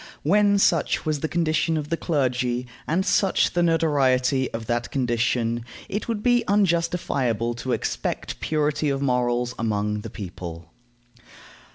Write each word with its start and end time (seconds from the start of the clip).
When 0.23 0.57
such 0.57 1.05
was 1.05 1.19
the 1.19 1.27
condition 1.27 1.77
of 1.77 1.89
the 1.89 1.95
clergy, 1.95 2.65
and 2.87 3.05
such 3.05 3.53
the 3.53 3.61
notoriety 3.61 4.49
of 4.49 4.65
that 4.65 4.89
condition, 4.89 5.63
it 5.87 6.07
would 6.07 6.23
be 6.23 6.43
unjustifiable 6.47 7.53
to 7.57 7.71
expect 7.71 8.39
purity 8.39 8.89
of 8.89 9.03
morals 9.03 9.53
among 9.59 9.99
the 10.01 10.09
people. 10.09 10.71